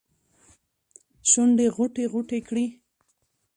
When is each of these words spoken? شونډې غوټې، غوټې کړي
شونډې 1.29 1.67
غوټې، 1.75 2.03
غوټې 2.11 2.39
کړي 2.47 2.65